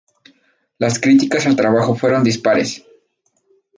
[0.79, 2.83] Las críticas al trabajo fueron dispares.